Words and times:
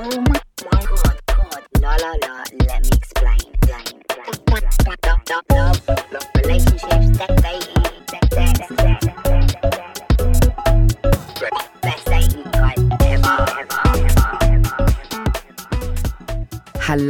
Oh 0.00 0.20
my, 0.28 0.37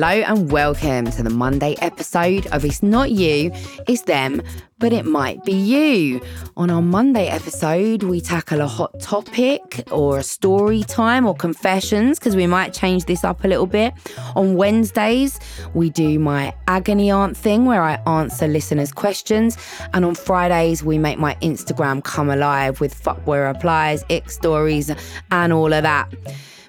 Hello 0.01 0.23
and 0.23 0.53
welcome 0.53 1.11
to 1.11 1.25
the 1.25 1.31
Monday 1.31 1.75
episode 1.81 2.47
of 2.53 2.65
It's 2.65 2.85
Not 2.85 3.11
You, 3.11 3.51
It's 3.89 4.03
Them, 4.03 4.41
but 4.79 4.93
It 4.93 5.05
Might 5.05 5.45
Be 5.45 5.53
You. 5.53 6.21
On 6.57 6.71
our 6.71 6.81
Monday 6.81 7.27
episode, 7.27 8.05
we 8.05 8.21
tackle 8.21 8.61
a 8.61 8.67
hot 8.69 9.01
topic 9.01 9.89
or 9.91 10.19
a 10.19 10.23
story 10.23 10.85
time 10.85 11.27
or 11.27 11.35
confessions 11.35 12.21
because 12.21 12.37
we 12.37 12.47
might 12.47 12.73
change 12.73 13.07
this 13.07 13.25
up 13.25 13.43
a 13.43 13.49
little 13.49 13.67
bit. 13.67 13.93
On 14.37 14.55
Wednesdays, 14.55 15.41
we 15.75 15.91
do 15.91 16.21
my 16.21 16.55
agony 16.69 17.11
aunt 17.11 17.37
thing 17.37 17.65
where 17.65 17.83
I 17.83 17.95
answer 18.07 18.47
listeners' 18.47 18.93
questions. 18.93 19.59
And 19.95 20.05
on 20.05 20.15
Fridays, 20.15 20.85
we 20.85 20.97
make 20.97 21.19
my 21.19 21.35
Instagram 21.43 22.05
come 22.05 22.31
alive 22.31 22.81
with 22.81 22.95
fuckboy 22.95 23.53
replies, 23.53 24.05
ick 24.09 24.31
stories, 24.31 24.93
and 25.33 25.53
all 25.53 25.73
of 25.73 25.83
that. 25.83 26.09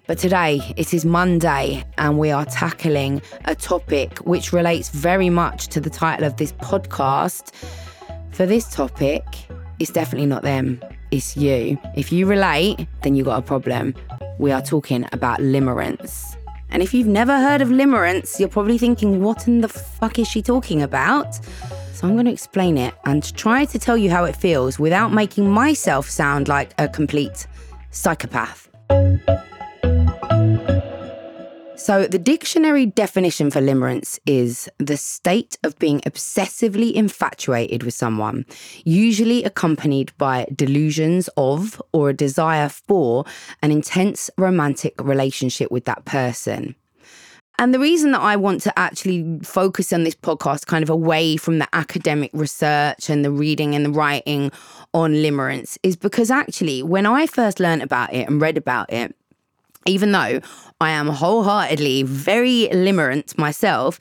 But 0.09 0.18
today, 0.18 0.59
it 0.76 0.91
is 0.91 1.05
Monday, 1.05 1.86
and 1.99 2.17
we 2.17 2.31
are 2.31 2.44
tackling 2.44 3.22
a 3.45 3.54
topic 3.54 4.17
which 4.26 4.52
relates 4.52 4.90
very 4.90 5.30
much 5.30 5.67
to 5.67 5.80
the 5.80 5.91
title 5.91 6.26
of 6.26 6.38
this 6.38 6.52
podcast. 6.54 7.54
For 8.31 8.48
this 8.48 8.67
topic, 8.73 9.23
it's 9.77 9.91
definitely 9.91 10.26
not 10.26 10.41
them, 10.41 10.81
it's 11.12 11.38
you. 11.38 11.77
If 11.95 12.12
you 12.12 12.26
relate, 12.26 12.88
then 13.03 13.14
you 13.14 13.23
got 13.23 13.38
a 13.38 13.44
problem. 13.44 13.94
We 14.40 14.52
are 14.52 14.64
talking 14.64 15.05
about 15.12 15.41
limerence. 15.41 16.36
And 16.72 16.81
if 16.81 16.91
you've 16.91 17.05
never 17.05 17.38
heard 17.38 17.62
of 17.62 17.67
limerence, 17.67 18.39
you're 18.39 18.50
probably 18.50 18.80
thinking, 18.80 19.22
what 19.22 19.47
in 19.47 19.62
the 19.62 19.69
fuck 19.69 20.17
is 20.17 20.28
she 20.28 20.41
talking 20.41 20.81
about? 20.81 21.36
So 21.94 22.08
I'm 22.08 22.16
going 22.16 22.25
to 22.25 22.31
explain 22.31 22.80
it 22.80 22.95
and 23.06 23.31
try 23.38 23.64
to 23.66 23.78
tell 23.78 23.95
you 23.95 24.09
how 24.09 24.23
it 24.23 24.36
feels 24.36 24.80
without 24.80 25.14
making 25.14 25.52
myself 25.52 26.09
sound 26.09 26.47
like 26.47 26.73
a 26.80 26.88
complete 26.88 27.45
psychopath. 27.91 28.69
So, 31.90 32.06
the 32.06 32.20
dictionary 32.20 32.86
definition 32.86 33.50
for 33.50 33.62
limerence 33.62 34.20
is 34.28 34.70
the 34.78 34.95
state 34.95 35.58
of 35.64 35.80
being 35.80 36.02
obsessively 36.02 36.94
infatuated 36.94 37.81
with 37.81 37.96
someone, 37.96 38.46
usually 38.86 39.44
accompanied 39.44 40.16
by 40.20 40.46
delusions 40.54 41.31
of 41.36 41.81
or 41.92 42.09
a 42.09 42.14
desire 42.14 42.70
for 42.70 43.26
an 43.64 43.72
intense 43.72 44.30
romantic 44.38 45.02
relationship 45.02 45.72
with 45.72 45.86
that 45.86 46.06
person. 46.06 46.76
And 47.58 47.73
the 47.73 47.80
reason 47.80 48.12
that 48.12 48.22
I 48.22 48.36
want 48.36 48.62
to 48.62 48.78
actually 48.78 49.40
focus 49.42 49.92
on 49.92 50.03
this 50.03 50.14
podcast 50.14 50.68
kind 50.68 50.84
of 50.84 50.92
away 50.92 51.38
from 51.38 51.58
the 51.58 51.68
academic 51.74 52.30
research 52.34 53.09
and 53.09 53.26
the 53.26 53.31
reading 53.31 53.74
and 53.74 53.86
the 53.86 53.90
writing 53.90 54.52
on 54.94 55.14
limerence 55.14 55.80
is 55.81 55.96
because 55.96 56.30
actually, 56.30 56.84
when 56.84 57.08
I 57.08 57.26
first 57.26 57.59
learned 57.59 57.81
about 57.81 58.14
it 58.14 58.28
and 58.28 58.40
read 58.40 58.58
about 58.58 58.94
it, 58.94 59.16
even 59.85 60.11
though 60.11 60.39
I 60.81 60.91
am 60.91 61.08
wholeheartedly 61.08 62.03
very 62.03 62.69
limerent 62.72 63.38
myself, 63.38 63.99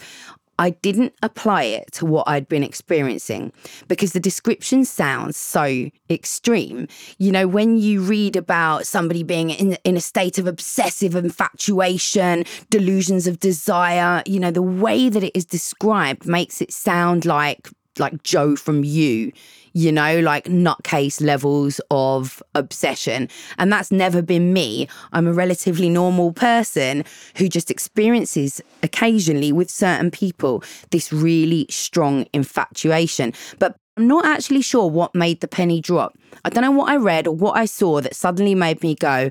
I 0.58 0.70
didn't 0.70 1.14
apply 1.22 1.64
it 1.64 1.92
to 1.92 2.06
what 2.06 2.28
I'd 2.28 2.48
been 2.48 2.64
experiencing 2.64 3.52
because 3.86 4.12
the 4.12 4.20
description 4.20 4.84
sounds 4.84 5.36
so 5.36 5.88
extreme. 6.10 6.88
You 7.18 7.30
know, 7.30 7.46
when 7.46 7.78
you 7.78 8.00
read 8.00 8.34
about 8.34 8.86
somebody 8.86 9.22
being 9.22 9.50
in, 9.50 9.74
in 9.84 9.96
a 9.96 10.00
state 10.00 10.36
of 10.36 10.48
obsessive 10.48 11.14
infatuation, 11.14 12.44
delusions 12.70 13.28
of 13.28 13.38
desire, 13.38 14.22
you 14.26 14.40
know, 14.40 14.50
the 14.50 14.62
way 14.62 15.08
that 15.08 15.22
it 15.22 15.36
is 15.36 15.44
described 15.44 16.26
makes 16.26 16.60
it 16.60 16.72
sound 16.72 17.24
like 17.24 17.68
like 17.98 18.22
Joe 18.22 18.56
from 18.56 18.84
you, 18.84 19.32
you 19.72 19.92
know, 19.92 20.20
like 20.20 20.44
nutcase 20.44 21.20
levels 21.20 21.80
of 21.90 22.42
obsession. 22.54 23.28
And 23.58 23.72
that's 23.72 23.92
never 23.92 24.22
been 24.22 24.52
me. 24.52 24.88
I'm 25.12 25.26
a 25.26 25.32
relatively 25.32 25.88
normal 25.88 26.32
person 26.32 27.04
who 27.36 27.48
just 27.48 27.70
experiences 27.70 28.60
occasionally 28.82 29.52
with 29.52 29.70
certain 29.70 30.10
people 30.10 30.62
this 30.90 31.12
really 31.12 31.66
strong 31.70 32.26
infatuation. 32.32 33.32
But 33.58 33.76
I'm 33.96 34.06
not 34.06 34.24
actually 34.24 34.62
sure 34.62 34.88
what 34.88 35.14
made 35.14 35.40
the 35.40 35.48
penny 35.48 35.80
drop. 35.80 36.16
I 36.44 36.50
don't 36.50 36.62
know 36.62 36.70
what 36.70 36.90
I 36.90 36.96
read 36.96 37.26
or 37.26 37.34
what 37.34 37.56
I 37.56 37.64
saw 37.64 38.00
that 38.00 38.14
suddenly 38.14 38.54
made 38.54 38.82
me 38.82 38.94
go, 38.94 39.30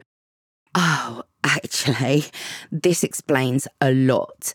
oh, 0.75 1.24
actually, 1.44 2.25
this 2.72 3.03
explains 3.03 3.68
a 3.81 3.92
lot. 3.92 4.53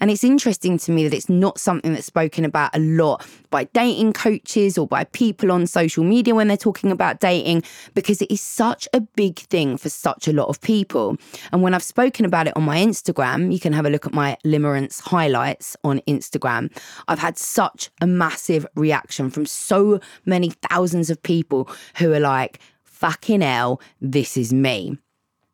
And 0.00 0.10
it's 0.10 0.24
interesting 0.24 0.78
to 0.78 0.90
me 0.92 1.06
that 1.06 1.14
it's 1.14 1.28
not 1.28 1.60
something 1.60 1.92
that's 1.92 2.06
spoken 2.06 2.44
about 2.44 2.74
a 2.74 2.80
lot 2.80 3.24
by 3.50 3.64
dating 3.64 4.14
coaches 4.14 4.78
or 4.78 4.86
by 4.86 5.04
people 5.04 5.52
on 5.52 5.66
social 5.66 6.02
media 6.02 6.34
when 6.34 6.48
they're 6.48 6.56
talking 6.56 6.90
about 6.90 7.20
dating, 7.20 7.62
because 7.94 8.22
it 8.22 8.30
is 8.30 8.40
such 8.40 8.88
a 8.94 9.00
big 9.00 9.38
thing 9.38 9.76
for 9.76 9.88
such 9.88 10.26
a 10.26 10.32
lot 10.32 10.48
of 10.48 10.60
people. 10.60 11.16
And 11.52 11.62
when 11.62 11.74
I've 11.74 11.82
spoken 11.82 12.24
about 12.24 12.46
it 12.46 12.56
on 12.56 12.64
my 12.64 12.78
Instagram, 12.78 13.52
you 13.52 13.60
can 13.60 13.72
have 13.72 13.86
a 13.86 13.90
look 13.90 14.06
at 14.06 14.14
my 14.14 14.36
limerence 14.44 15.00
highlights 15.00 15.76
on 15.84 16.00
Instagram. 16.08 16.74
I've 17.06 17.18
had 17.18 17.38
such 17.38 17.90
a 18.00 18.06
massive 18.06 18.66
reaction 18.74 19.30
from 19.30 19.46
so 19.46 20.00
many 20.24 20.50
thousands 20.68 21.10
of 21.10 21.22
people 21.22 21.68
who 21.96 22.12
are 22.12 22.20
like, 22.20 22.58
fucking 22.82 23.40
hell, 23.40 23.80
this 24.00 24.36
is 24.36 24.52
me. 24.52 24.96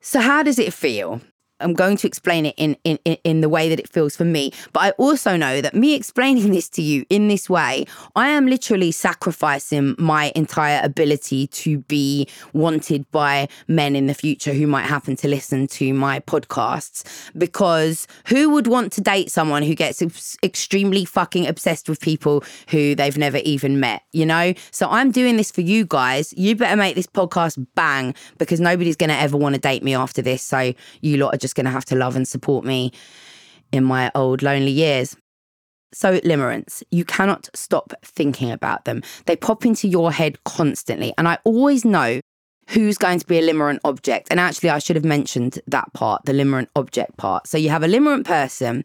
So, 0.00 0.20
how 0.20 0.43
does 0.43 0.59
it 0.59 0.72
feel? 0.72 1.20
I'm 1.61 1.75
going 1.75 1.97
to 1.99 2.07
explain 2.07 2.47
it 2.47 2.55
in, 2.57 2.77
in 2.85 2.99
in 3.25 3.41
the 3.41 3.49
way 3.49 3.69
that 3.69 3.79
it 3.79 3.89
feels 3.89 4.17
for 4.17 4.25
me. 4.25 4.53
But 4.73 4.81
I 4.81 4.91
also 4.93 5.37
know 5.37 5.61
that 5.61 5.75
me 5.75 5.95
explaining 5.95 6.51
this 6.59 6.69
to 6.71 6.83
you 6.83 7.05
in 7.11 7.29
this 7.29 7.49
way, 7.49 7.87
I 8.17 8.29
am 8.29 8.47
literally 8.47 8.93
sacrificing 8.93 9.95
my 9.99 10.33
entire 10.35 10.81
ability 10.83 11.49
to 11.49 11.79
be 11.79 12.29
wanted 12.53 13.11
by 13.11 13.49
men 13.67 13.97
in 13.97 14.07
the 14.07 14.15
future 14.15 14.53
who 14.53 14.67
might 14.67 14.87
happen 14.87 15.17
to 15.17 15.29
listen 15.29 15.67
to 15.69 15.93
my 15.93 16.21
podcasts. 16.21 17.05
Because 17.37 18.07
who 18.27 18.51
would 18.51 18.67
want 18.67 18.93
to 18.93 19.01
date 19.01 19.31
someone 19.31 19.63
who 19.63 19.75
gets 19.75 20.03
extremely 20.43 21.05
fucking 21.05 21.47
obsessed 21.47 21.89
with 21.89 22.01
people 22.01 22.45
who 22.69 22.95
they've 22.95 23.19
never 23.19 23.39
even 23.39 23.81
met, 23.81 24.03
you 24.13 24.27
know? 24.27 24.55
So 24.71 24.89
I'm 24.89 25.11
doing 25.11 25.37
this 25.37 25.51
for 25.51 25.61
you 25.61 25.85
guys. 25.87 26.33
You 26.37 26.55
better 26.57 26.77
make 26.77 26.95
this 26.95 27.07
podcast 27.07 27.65
bang 27.75 28.15
because 28.39 28.61
nobody's 28.61 28.97
going 28.97 29.11
to 29.11 29.17
ever 29.17 29.37
want 29.37 29.55
to 29.55 29.61
date 29.61 29.83
me 29.83 29.95
after 29.95 30.23
this. 30.23 30.43
So 30.43 30.73
you 31.01 31.17
lot 31.17 31.35
are 31.35 31.39
just 31.39 31.48
just 31.49 31.57
going 31.57 31.65
to 31.65 31.73
have 31.73 31.87
to 31.87 31.97
love 31.97 32.15
and 32.15 32.29
support 32.29 32.63
me 32.65 32.93
in 33.73 33.83
my 33.85 34.11
old 34.15 34.43
lonely 34.43 34.71
years. 34.71 35.17
So, 35.95 36.21
limerence, 36.21 36.83
you 36.91 37.07
cannot 37.07 37.49
stop 37.55 37.95
thinking 38.05 38.51
about 38.51 38.85
them. 38.85 39.03
They 39.25 39.37
pop 39.37 39.65
into 39.65 39.89
your 39.89 40.13
head 40.13 40.45
constantly. 40.45 41.15
And 41.17 41.27
I 41.27 41.39
always 41.45 41.83
know 41.83 42.21
who's 42.69 42.99
going 42.99 43.21
to 43.21 43.27
be 43.27 43.39
a 43.39 43.43
limerent 43.43 43.79
object. 43.85 44.29
And 44.31 44.39
actually, 44.39 44.69
I 44.69 44.81
should 44.81 44.97
have 44.97 45.05
mentioned 45.07 45.61
that 45.67 45.91
part, 45.95 46.27
the 46.27 46.33
limerent 46.33 46.69
object 46.77 47.17
part. 47.17 47.47
So, 47.47 47.57
you 47.57 47.71
have 47.71 47.83
a 47.83 47.89
limerent 47.89 48.27
person 48.27 48.85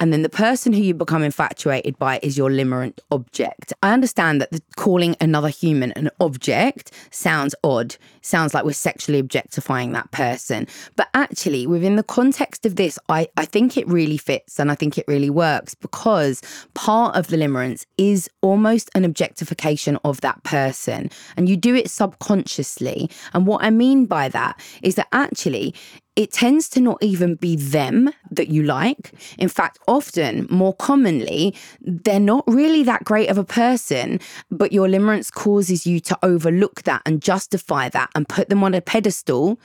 and 0.00 0.12
then 0.12 0.22
the 0.22 0.28
person 0.28 0.72
who 0.72 0.80
you 0.80 0.94
become 0.94 1.22
infatuated 1.22 1.98
by 1.98 2.20
is 2.22 2.38
your 2.38 2.50
limerent 2.50 3.00
object. 3.10 3.72
I 3.82 3.92
understand 3.92 4.40
that 4.40 4.50
the, 4.50 4.62
calling 4.76 5.16
another 5.20 5.48
human 5.48 5.92
an 5.92 6.10
object 6.20 6.92
sounds 7.10 7.54
odd, 7.64 7.96
sounds 8.22 8.54
like 8.54 8.64
we're 8.64 8.72
sexually 8.72 9.18
objectifying 9.18 9.92
that 9.92 10.10
person. 10.12 10.68
But 10.96 11.08
actually, 11.14 11.66
within 11.66 11.96
the 11.96 12.02
context 12.02 12.64
of 12.64 12.76
this, 12.76 12.98
I, 13.08 13.28
I 13.36 13.44
think 13.44 13.76
it 13.76 13.88
really 13.88 14.18
fits 14.18 14.60
and 14.60 14.70
I 14.70 14.76
think 14.76 14.98
it 14.98 15.04
really 15.08 15.30
works 15.30 15.74
because 15.74 16.42
part 16.74 17.16
of 17.16 17.26
the 17.28 17.36
limerence 17.36 17.84
is 17.96 18.30
almost 18.40 18.90
an 18.94 19.04
objectification 19.04 19.98
of 20.04 20.20
that 20.20 20.42
person. 20.44 21.10
And 21.36 21.48
you 21.48 21.56
do 21.56 21.74
it 21.74 21.90
subconsciously. 21.90 23.10
And 23.34 23.46
what 23.46 23.64
I 23.64 23.70
mean 23.70 24.06
by 24.06 24.28
that 24.28 24.60
is 24.82 24.94
that 24.94 25.08
actually, 25.12 25.74
it 26.18 26.32
tends 26.32 26.68
to 26.68 26.80
not 26.80 26.98
even 27.00 27.36
be 27.36 27.54
them 27.54 28.10
that 28.32 28.48
you 28.48 28.64
like. 28.64 29.12
In 29.38 29.48
fact, 29.48 29.78
often, 29.86 30.48
more 30.50 30.74
commonly, 30.74 31.54
they're 31.80 32.18
not 32.18 32.42
really 32.48 32.82
that 32.82 33.04
great 33.04 33.30
of 33.30 33.38
a 33.38 33.44
person, 33.44 34.18
but 34.50 34.72
your 34.72 34.88
limerence 34.88 35.32
causes 35.32 35.86
you 35.86 36.00
to 36.00 36.18
overlook 36.24 36.82
that 36.82 37.02
and 37.06 37.22
justify 37.22 37.88
that 37.90 38.10
and 38.16 38.28
put 38.28 38.48
them 38.48 38.64
on 38.64 38.74
a 38.74 38.80
pedestal 38.80 39.60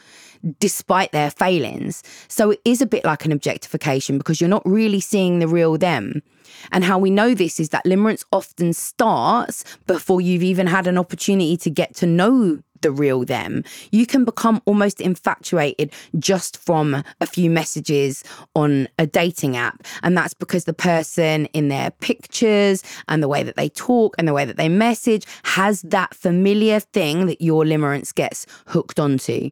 despite 0.60 1.12
their 1.12 1.31
failings. 1.31 2.04
So 2.28 2.51
it 2.51 2.62
is 2.66 2.81
a 2.81 2.86
bit 2.86 3.06
like 3.06 3.25
an 3.25 3.31
objectification 3.31 4.18
because 4.18 4.42
you're 4.42 4.50
not 4.50 4.66
really 4.66 5.00
seeing 5.00 5.40
the 5.40 5.48
real 5.48 5.78
them. 5.78 6.22
And 6.72 6.84
how 6.84 6.98
we 6.98 7.10
know 7.10 7.34
this 7.34 7.60
is 7.60 7.69
that 7.69 7.86
limerence 7.86 8.24
often 8.31 8.74
starts 8.74 9.63
before 9.88 10.22
you've 10.22 10.44
even 10.44 10.68
had 10.68 10.88
an 10.88 10.98
opportunity 10.98 11.57
to 11.57 11.69
get 11.69 11.95
to 11.95 12.06
know 12.06 12.60
the 12.81 12.92
real 12.92 13.25
them. 13.25 13.63
You 13.92 14.06
can 14.06 14.25
become 14.25 14.62
almost 14.66 15.01
infatuated 15.01 15.92
just 16.19 16.57
from 16.57 17.04
a 17.19 17.25
few 17.25 17.50
messages 17.50 18.24
on 18.56 18.88
a 19.00 19.07
dating 19.07 19.57
app. 19.57 19.84
And 20.04 20.16
that's 20.16 20.34
because 20.34 20.66
the 20.66 20.74
person 20.74 21.45
in 21.48 21.69
their 21.69 21.92
pictures 21.92 22.84
and 23.07 23.24
the 23.24 23.28
way 23.28 23.42
that 23.42 23.56
they 23.56 23.69
talk 23.69 24.16
and 24.19 24.28
the 24.28 24.34
way 24.34 24.45
that 24.45 24.57
they 24.57 24.69
message 24.69 25.25
has 25.44 25.81
that 25.84 26.13
familiar 26.13 26.80
thing 26.80 27.25
that 27.25 27.42
your 27.42 27.63
limerence 27.63 28.13
gets 28.13 28.45
hooked 28.68 29.00
onto. 29.00 29.50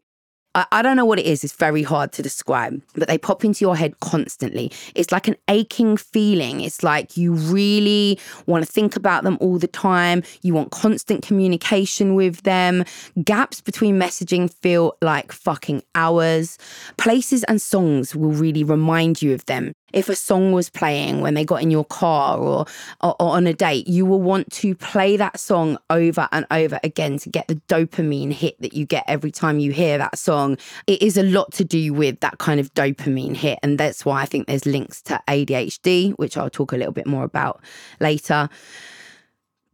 I, 0.56 0.65
I 0.71 0.81
don't 0.81 0.98
know 0.98 1.06
what 1.06 1.19
it 1.19 1.25
is. 1.25 1.44
It's 1.44 1.53
very 1.53 1.83
hard 1.83 2.12
to 2.13 2.21
describe, 2.21 2.81
but 2.94 3.07
they 3.07 3.18
pop 3.18 3.45
into 3.45 3.63
your 3.63 3.75
head 3.75 4.00
constantly. 4.00 4.71
It's 4.95 5.12
like 5.12 5.27
an 5.27 5.36
aching 5.48 5.98
feeling. 5.98 6.62
It's 6.62 6.83
like 6.83 7.18
you 7.18 7.33
really 7.33 8.19
want 8.48 8.65
to 8.65 8.71
think 8.71 8.95
about 8.95 9.24
them 9.24 9.38
all 9.39 9.57
the 9.57 9.68
time. 9.68 10.24
You 10.42 10.53
want 10.53 10.71
constant 10.71 11.25
communication 11.25 12.15
with 12.15 12.44
them. 12.44 12.83
Gaps 13.24 13.62
between 13.62 14.00
messaging 14.00 14.51
feel 14.51 14.95
like 15.01 15.31
fucking 15.31 15.83
hours. 15.95 16.57
Places 16.98 17.44
and 17.45 17.62
songs 17.62 18.15
will 18.15 18.31
really 18.31 18.63
remind 18.63 19.21
you 19.21 19.33
of 19.33 19.45
them 19.45 19.74
if 19.93 20.09
a 20.09 20.15
song 20.15 20.51
was 20.51 20.69
playing 20.69 21.21
when 21.21 21.33
they 21.33 21.45
got 21.45 21.61
in 21.61 21.71
your 21.71 21.85
car 21.85 22.38
or, 22.38 22.65
or, 23.01 23.15
or, 23.19 23.31
on 23.35 23.47
a 23.47 23.53
date, 23.53 23.88
you 23.88 24.05
will 24.05 24.21
want 24.21 24.51
to 24.51 24.75
play 24.75 25.17
that 25.17 25.39
song 25.39 25.77
over 25.89 26.27
and 26.31 26.45
over 26.51 26.79
again 26.83 27.17
to 27.19 27.29
get 27.29 27.47
the 27.47 27.55
dopamine 27.67 28.31
hit 28.31 28.59
that 28.61 28.73
you 28.73 28.85
get 28.85 29.03
every 29.07 29.31
time 29.31 29.59
you 29.59 29.71
hear 29.71 29.97
that 29.97 30.17
song. 30.17 30.57
It 30.88 31.01
is 31.01 31.17
a 31.17 31.23
lot 31.23 31.51
to 31.53 31.63
do 31.63 31.93
with 31.93 32.19
that 32.21 32.38
kind 32.38 32.59
of 32.59 32.73
dopamine 32.73 33.35
hit. 33.35 33.59
And 33.63 33.77
that's 33.77 34.05
why 34.05 34.21
I 34.21 34.25
think 34.25 34.47
there's 34.47 34.65
links 34.65 35.01
to 35.03 35.21
ADHD, 35.27 36.13
which 36.13 36.38
I'll 36.38 36.49
talk 36.49 36.71
a 36.71 36.77
little 36.77 36.93
bit 36.93 37.07
more 37.07 37.23
about 37.23 37.61
later. 37.99 38.49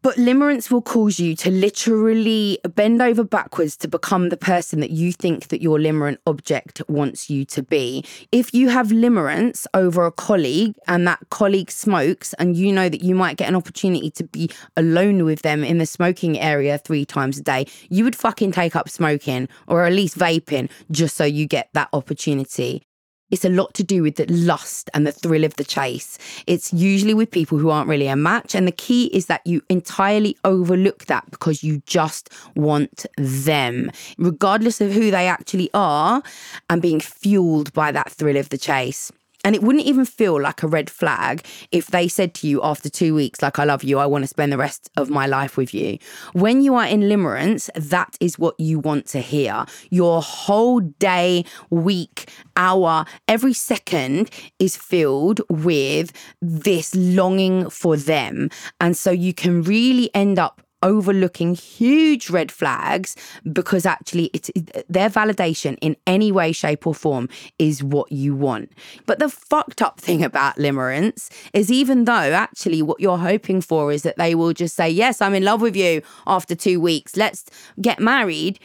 But 0.03 0.17
limerence 0.17 0.71
will 0.71 0.83
cause 0.83 1.19
you 1.19 1.35
to 1.37 1.51
literally 1.51 2.59
bend 2.75 3.01
over 3.01 3.23
backwards 3.23 3.75
to 3.77 3.87
become 3.87 4.29
the 4.29 4.37
person 4.37 4.79
that 4.79 4.91
you 4.91 5.11
think 5.11 5.47
that 5.47 5.61
your 5.61 5.79
limerent 5.79 6.17
object 6.27 6.81
wants 6.87 7.29
you 7.29 7.45
to 7.45 7.63
be. 7.63 8.05
If 8.31 8.53
you 8.53 8.69
have 8.69 8.89
limerence 8.89 9.65
over 9.73 10.05
a 10.05 10.11
colleague 10.11 10.75
and 10.87 11.07
that 11.07 11.19
colleague 11.29 11.71
smokes 11.71 12.33
and 12.35 12.55
you 12.55 12.71
know 12.71 12.89
that 12.89 13.01
you 13.01 13.15
might 13.15 13.37
get 13.37 13.49
an 13.49 13.55
opportunity 13.55 14.11
to 14.11 14.23
be 14.23 14.49
alone 14.77 15.25
with 15.25 15.41
them 15.41 15.63
in 15.63 15.79
the 15.79 15.85
smoking 15.85 16.39
area 16.39 16.77
three 16.77 17.03
times 17.03 17.39
a 17.39 17.43
day, 17.43 17.65
you 17.89 18.03
would 18.03 18.15
fucking 18.15 18.51
take 18.51 18.75
up 18.75 18.89
smoking 18.89 19.49
or 19.67 19.83
at 19.83 19.93
least 19.93 20.17
vaping 20.17 20.69
just 20.91 21.17
so 21.17 21.25
you 21.25 21.47
get 21.47 21.69
that 21.73 21.89
opportunity. 21.91 22.86
It's 23.29 23.45
a 23.45 23.49
lot 23.49 23.73
to 23.75 23.83
do 23.83 24.03
with 24.03 24.15
the 24.15 24.25
lust 24.31 24.89
and 24.93 25.05
the 25.05 25.11
thrill 25.11 25.43
of 25.43 25.55
the 25.55 25.63
chase. 25.63 26.17
It's 26.47 26.71
usually 26.71 27.13
with 27.13 27.29
people 27.31 27.57
who 27.57 27.69
aren't 27.69 27.89
really 27.89 28.07
a 28.07 28.15
match. 28.15 28.55
And 28.55 28.67
the 28.67 28.71
key 28.71 29.07
is 29.07 29.25
that 29.25 29.45
you 29.45 29.61
entirely 29.69 30.37
overlook 30.45 31.05
that 31.05 31.29
because 31.29 31.63
you 31.63 31.81
just 31.85 32.29
want 32.55 33.05
them, 33.17 33.91
regardless 34.17 34.79
of 34.79 34.93
who 34.93 35.11
they 35.11 35.27
actually 35.27 35.69
are, 35.73 36.23
and 36.69 36.81
being 36.81 36.99
fueled 36.99 37.73
by 37.73 37.91
that 37.91 38.11
thrill 38.11 38.37
of 38.37 38.49
the 38.49 38.57
chase. 38.57 39.11
And 39.47 39.55
it 39.55 39.63
wouldn't 39.63 39.85
even 39.85 40.03
feel 40.03 40.41
like 40.41 40.61
a 40.61 40.67
red 40.67 40.89
flag 40.89 41.45
if 41.71 41.87
they 41.87 42.09
said 42.09 42.33
to 42.33 42.49
you 42.49 42.61
after 42.61 42.89
two 42.89 43.15
weeks, 43.15 43.41
like, 43.41 43.57
I 43.59 43.63
love 43.63 43.81
you, 43.81 43.97
I 43.97 44.05
want 44.05 44.25
to 44.25 44.27
spend 44.27 44.51
the 44.51 44.57
rest 44.57 44.89
of 44.97 45.09
my 45.09 45.25
life 45.25 45.55
with 45.55 45.73
you. 45.73 45.99
When 46.33 46.61
you 46.61 46.75
are 46.75 46.85
in 46.85 47.03
limerence, 47.03 47.69
that 47.73 48.17
is 48.19 48.37
what 48.37 48.59
you 48.59 48.77
want 48.77 49.05
to 49.07 49.21
hear. 49.21 49.65
Your 49.89 50.21
whole 50.21 50.81
day, 50.81 51.45
week, 51.69 52.29
hour, 52.57 53.05
every 53.29 53.53
second 53.53 54.29
is 54.59 54.75
filled 54.75 55.39
with 55.49 56.11
this 56.41 56.93
longing 56.93 57.69
for 57.69 57.95
them. 57.95 58.49
And 58.81 58.97
so 58.97 59.11
you 59.11 59.33
can 59.33 59.63
really 59.63 60.13
end 60.13 60.39
up 60.39 60.61
overlooking 60.83 61.55
huge 61.55 62.29
red 62.29 62.51
flags 62.51 63.15
because 63.51 63.85
actually 63.85 64.25
it's 64.33 64.51
their 64.87 65.09
validation 65.09 65.77
in 65.81 65.95
any 66.05 66.31
way 66.31 66.51
shape 66.51 66.85
or 66.85 66.93
form 66.93 67.27
is 67.57 67.83
what 67.83 68.11
you 68.11 68.35
want. 68.35 68.71
But 69.05 69.19
the 69.19 69.29
fucked 69.29 69.81
up 69.81 69.99
thing 69.99 70.23
about 70.23 70.57
limerence 70.57 71.29
is 71.53 71.71
even 71.71 72.05
though 72.05 72.13
actually 72.13 72.81
what 72.81 72.99
you're 72.99 73.17
hoping 73.17 73.61
for 73.61 73.91
is 73.91 74.03
that 74.03 74.17
they 74.17 74.35
will 74.35 74.53
just 74.53 74.75
say 74.75 74.89
yes 74.89 75.21
i'm 75.21 75.33
in 75.33 75.43
love 75.43 75.61
with 75.61 75.75
you 75.75 76.01
after 76.25 76.55
2 76.55 76.79
weeks. 76.79 77.15
Let's 77.15 77.45
get 77.81 77.99
married. 77.99 78.59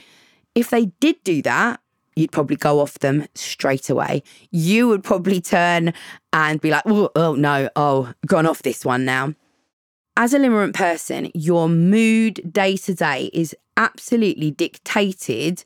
If 0.54 0.70
they 0.70 0.86
did 1.00 1.22
do 1.24 1.42
that 1.42 1.80
you'd 2.14 2.32
probably 2.32 2.56
go 2.56 2.80
off 2.80 2.98
them 2.98 3.26
straight 3.34 3.88
away. 3.88 4.22
You 4.50 4.86
would 4.88 5.02
probably 5.02 5.40
turn 5.40 5.94
and 6.30 6.60
be 6.60 6.70
like, 6.70 6.82
oh, 6.84 7.08
oh 7.16 7.34
no, 7.34 7.70
oh, 7.74 8.12
gone 8.26 8.46
off 8.46 8.62
this 8.62 8.84
one 8.84 9.06
now 9.06 9.32
as 10.16 10.34
a 10.34 10.38
limerent 10.38 10.74
person, 10.74 11.30
your 11.34 11.68
mood 11.68 12.40
day 12.52 12.76
to 12.76 12.94
day 12.94 13.30
is 13.32 13.56
absolutely 13.76 14.50
dictated 14.50 15.64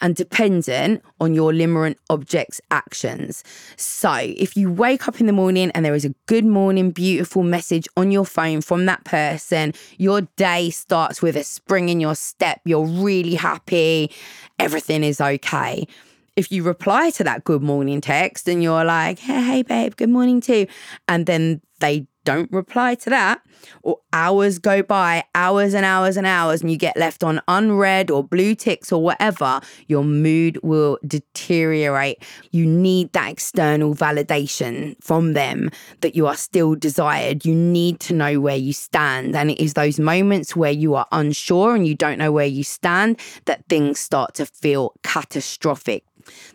and 0.00 0.14
dependent 0.14 1.02
on 1.20 1.34
your 1.34 1.52
limerent 1.52 1.96
object's 2.08 2.60
actions. 2.70 3.42
So, 3.76 4.12
if 4.14 4.56
you 4.56 4.70
wake 4.70 5.08
up 5.08 5.20
in 5.20 5.26
the 5.26 5.32
morning 5.32 5.72
and 5.72 5.84
there 5.84 5.94
is 5.94 6.04
a 6.04 6.14
good 6.26 6.44
morning, 6.44 6.92
beautiful 6.92 7.42
message 7.42 7.88
on 7.96 8.12
your 8.12 8.24
phone 8.24 8.60
from 8.60 8.86
that 8.86 9.04
person, 9.04 9.74
your 9.96 10.22
day 10.36 10.70
starts 10.70 11.20
with 11.20 11.36
a 11.36 11.42
spring 11.42 11.88
in 11.88 11.98
your 11.98 12.14
step. 12.14 12.60
You're 12.64 12.86
really 12.86 13.34
happy, 13.34 14.12
everything 14.60 15.02
is 15.02 15.20
okay. 15.20 15.88
If 16.36 16.52
you 16.52 16.62
reply 16.62 17.10
to 17.10 17.24
that 17.24 17.42
good 17.42 17.62
morning 17.62 18.00
text 18.00 18.48
and 18.48 18.62
you're 18.62 18.84
like, 18.84 19.18
hey, 19.18 19.42
hey, 19.42 19.62
babe, 19.62 19.96
good 19.96 20.10
morning 20.10 20.40
too, 20.40 20.68
and 21.08 21.26
then 21.26 21.60
they 21.80 22.06
don't 22.28 22.52
reply 22.52 22.94
to 22.94 23.08
that, 23.08 23.40
or 23.82 24.00
hours 24.12 24.58
go 24.58 24.82
by, 24.82 25.24
hours 25.34 25.72
and 25.72 25.86
hours 25.86 26.18
and 26.18 26.26
hours, 26.26 26.60
and 26.60 26.70
you 26.70 26.76
get 26.76 26.94
left 26.94 27.24
on 27.24 27.40
unread 27.48 28.10
or 28.10 28.22
blue 28.22 28.54
ticks 28.54 28.92
or 28.92 29.02
whatever, 29.02 29.62
your 29.86 30.04
mood 30.04 30.58
will 30.62 30.98
deteriorate. 31.06 32.22
You 32.50 32.66
need 32.66 33.14
that 33.14 33.30
external 33.30 33.94
validation 33.94 35.02
from 35.02 35.32
them 35.32 35.70
that 36.02 36.14
you 36.14 36.26
are 36.26 36.36
still 36.36 36.74
desired. 36.74 37.46
You 37.46 37.54
need 37.54 37.98
to 38.00 38.12
know 38.12 38.40
where 38.40 38.56
you 38.56 38.74
stand. 38.74 39.34
And 39.34 39.50
it 39.50 39.58
is 39.58 39.72
those 39.72 39.98
moments 39.98 40.54
where 40.54 40.70
you 40.70 40.96
are 40.96 41.06
unsure 41.12 41.74
and 41.74 41.86
you 41.86 41.94
don't 41.94 42.18
know 42.18 42.30
where 42.30 42.44
you 42.44 42.62
stand 42.62 43.18
that 43.46 43.64
things 43.70 43.98
start 43.98 44.34
to 44.34 44.44
feel 44.44 44.92
catastrophic. 45.02 46.04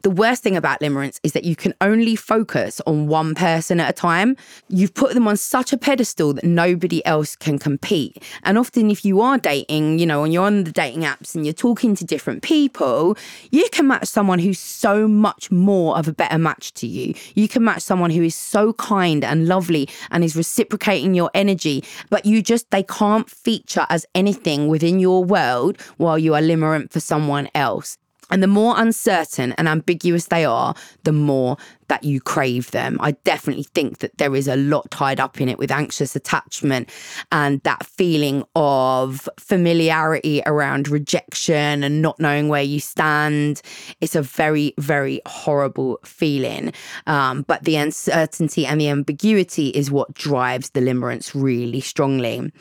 The 0.01 0.09
worst 0.09 0.43
thing 0.43 0.55
about 0.55 0.79
limerence 0.79 1.19
is 1.23 1.33
that 1.33 1.43
you 1.43 1.55
can 1.55 1.73
only 1.81 2.15
focus 2.15 2.81
on 2.85 3.07
one 3.07 3.35
person 3.35 3.79
at 3.79 3.89
a 3.89 3.93
time. 3.93 4.35
You've 4.69 4.93
put 4.93 5.13
them 5.13 5.27
on 5.27 5.37
such 5.37 5.73
a 5.73 5.77
pedestal 5.77 6.33
that 6.33 6.43
nobody 6.43 7.05
else 7.05 7.35
can 7.35 7.59
compete. 7.59 8.21
And 8.43 8.57
often, 8.57 8.89
if 8.89 9.05
you 9.05 9.21
are 9.21 9.37
dating, 9.37 9.99
you 9.99 10.05
know, 10.05 10.23
and 10.23 10.33
you're 10.33 10.45
on 10.45 10.63
the 10.63 10.71
dating 10.71 11.03
apps 11.03 11.35
and 11.35 11.45
you're 11.45 11.53
talking 11.53 11.95
to 11.95 12.05
different 12.05 12.43
people, 12.43 13.17
you 13.51 13.67
can 13.71 13.87
match 13.87 14.07
someone 14.07 14.39
who's 14.39 14.59
so 14.59 15.07
much 15.07 15.51
more 15.51 15.97
of 15.97 16.07
a 16.07 16.13
better 16.13 16.37
match 16.37 16.73
to 16.75 16.87
you. 16.87 17.13
You 17.35 17.47
can 17.47 17.63
match 17.63 17.81
someone 17.81 18.11
who 18.11 18.23
is 18.23 18.35
so 18.35 18.73
kind 18.73 19.23
and 19.23 19.47
lovely 19.47 19.89
and 20.11 20.23
is 20.23 20.35
reciprocating 20.35 21.13
your 21.13 21.31
energy, 21.33 21.83
but 22.09 22.25
you 22.25 22.41
just, 22.41 22.69
they 22.71 22.83
can't 22.83 23.29
feature 23.29 23.85
as 23.89 24.05
anything 24.15 24.67
within 24.67 24.99
your 24.99 25.23
world 25.23 25.79
while 25.97 26.19
you 26.19 26.33
are 26.35 26.41
limerent 26.41 26.91
for 26.91 26.99
someone 26.99 27.49
else. 27.55 27.97
And 28.29 28.41
the 28.41 28.47
more 28.47 28.75
uncertain 28.77 29.53
and 29.53 29.67
ambiguous 29.67 30.25
they 30.25 30.45
are, 30.45 30.75
the 31.03 31.11
more 31.11 31.57
that 31.87 32.03
you 32.03 32.21
crave 32.21 32.71
them. 32.71 32.97
I 33.01 33.11
definitely 33.11 33.63
think 33.63 33.99
that 33.99 34.17
there 34.17 34.35
is 34.35 34.47
a 34.47 34.55
lot 34.55 34.89
tied 34.89 35.19
up 35.19 35.39
in 35.39 35.49
it 35.49 35.59
with 35.59 35.71
anxious 35.71 36.15
attachment 36.15 36.89
and 37.31 37.61
that 37.61 37.85
feeling 37.85 38.43
of 38.55 39.29
familiarity 39.37 40.41
around 40.45 40.87
rejection 40.87 41.83
and 41.83 42.01
not 42.01 42.19
knowing 42.19 42.47
where 42.47 42.63
you 42.63 42.79
stand. 42.79 43.61
It's 44.01 44.15
a 44.15 44.21
very, 44.21 44.73
very 44.79 45.21
horrible 45.25 45.99
feeling. 46.03 46.73
Um, 47.05 47.43
but 47.43 47.63
the 47.63 47.75
uncertainty 47.75 48.65
and 48.65 48.79
the 48.79 48.89
ambiguity 48.89 49.69
is 49.69 49.91
what 49.91 50.13
drives 50.13 50.71
the 50.71 50.79
limerence 50.79 51.31
really 51.35 51.81
strongly. 51.81 52.51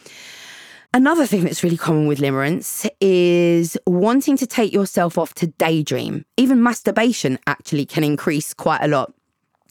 Another 0.95 1.25
thing 1.25 1.45
that's 1.45 1.65
really 1.65 1.79
common 1.79 2.07
with 2.07 2.19
limerence 2.19 2.87
is 3.01 3.79
wanting 3.87 4.37
to 4.37 4.47
take 4.47 4.75
yourself 4.75 5.17
off 5.17 5.33
to 5.35 5.47
daydream. 5.47 6.27
Even 6.37 6.63
masturbation 6.63 7.39
actually 7.47 7.87
can 7.87 8.05
increase 8.05 8.53
quite 8.53 8.83
a 8.83 8.89
lot 8.89 9.11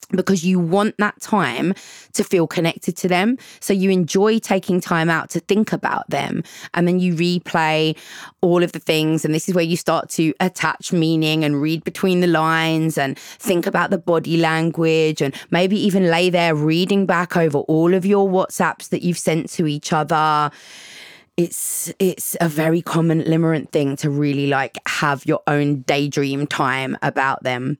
because 0.10 0.44
you 0.44 0.60
want 0.60 0.98
that 0.98 1.22
time 1.22 1.75
to 2.13 2.24
feel 2.24 2.48
connected 2.48 2.98
to 2.98 3.08
them. 3.08 3.38
So 3.60 3.72
you 3.72 3.92
enjoy 3.92 4.40
taking 4.40 4.82
time 4.82 5.12
out 5.12 5.30
to 5.30 5.40
think 5.40 5.72
about 5.72 6.10
them. 6.10 6.44
And 6.74 6.88
then 6.88 7.00
you 7.00 7.13
replay 7.13 7.96
all 8.42 8.63
of 8.63 8.72
the 8.72 8.80
things. 8.80 9.24
And 9.24 9.32
this 9.32 9.48
is 9.48 9.54
where 9.54 9.63
you 9.63 9.78
start 9.78 10.10
to 10.10 10.34
attach 10.40 10.92
meaning 10.92 11.44
and 11.44 11.62
read 11.62 11.84
between 11.84 12.22
the 12.22 12.28
lines 12.28 12.98
and 12.98 13.18
think 13.18 13.68
about 13.68 13.92
the 13.92 14.00
body 14.00 14.38
language 14.38 15.22
and 15.22 15.36
maybe 15.51 15.80
even 15.80 16.10
lay 16.10 16.32
there 16.32 16.56
reading 16.56 17.06
back 17.06 17.38
over 17.38 17.60
all 17.60 17.94
of 17.94 18.08
your 18.08 18.28
WhatsApps 18.28 18.90
that 18.90 19.04
you've 19.04 19.20
sent 19.20 19.51
to 19.51 19.68
each 19.68 19.94
other 19.94 20.50
it's 21.41 21.91
it's 21.98 22.38
a 22.39 22.48
very 22.48 22.83
common 22.83 23.24
limerent 23.24 23.71
thing 23.71 23.95
to 23.95 24.12
really 24.12 24.45
like 24.45 24.77
have 24.88 25.25
your 25.25 25.41
own 25.48 25.81
daydream 25.81 26.45
time 26.45 26.95
about 27.01 27.41
them. 27.43 27.79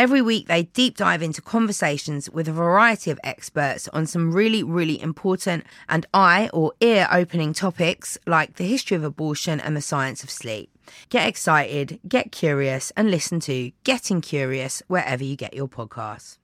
Every 0.00 0.22
week, 0.22 0.46
they 0.46 0.62
deep 0.62 0.96
dive 0.96 1.20
into 1.20 1.42
conversations 1.42 2.30
with 2.30 2.48
a 2.48 2.52
variety 2.52 3.10
of 3.10 3.20
experts 3.22 3.86
on 3.88 4.06
some 4.06 4.32
really, 4.32 4.62
really 4.62 4.98
important 4.98 5.62
and 5.90 6.06
eye 6.14 6.48
or 6.54 6.72
ear 6.80 7.06
opening 7.12 7.52
topics 7.52 8.16
like 8.26 8.54
the 8.54 8.66
history 8.66 8.96
of 8.96 9.04
abortion 9.04 9.60
and 9.60 9.76
the 9.76 9.82
science 9.82 10.24
of 10.24 10.30
sleep. 10.30 10.70
Get 11.10 11.28
excited, 11.28 12.00
get 12.08 12.32
curious, 12.32 12.90
and 12.96 13.10
listen 13.10 13.40
to 13.40 13.72
Getting 13.84 14.22
Curious 14.22 14.82
wherever 14.86 15.22
you 15.22 15.36
get 15.36 15.52
your 15.52 15.68
podcasts. 15.68 16.38